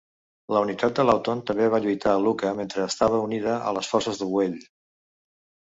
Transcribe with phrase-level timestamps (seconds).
[0.55, 4.25] La unitat de Lawton també va lluitar a Iuka mentre estava unida a les forces
[4.25, 4.59] de Buell.